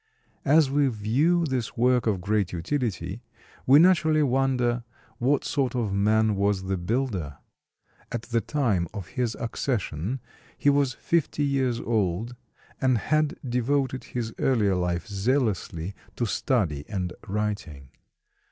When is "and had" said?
12.81-13.37